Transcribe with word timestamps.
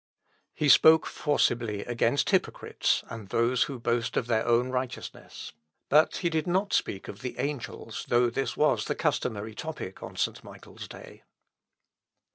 He 0.55 0.67
spoke 0.67 1.05
forcibly 1.05 1.85
against 1.85 2.31
hypocrites, 2.31 3.03
and 3.07 3.29
those 3.29 3.65
who 3.65 3.77
boast 3.79 4.17
of 4.17 4.25
their 4.25 4.47
own 4.47 4.69
righteousness; 4.71 5.53
but 5.89 6.15
he 6.25 6.29
did 6.31 6.47
not 6.47 6.73
speak 6.73 7.07
of 7.07 7.19
the 7.21 7.37
angels, 7.37 8.05
though 8.07 8.31
this 8.31 8.57
was 8.57 8.85
the 8.85 8.95
customary 8.95 9.53
topic 9.53 10.01
on 10.01 10.15
St. 10.15 10.43
Michael's 10.43 10.87
day. 10.87 11.21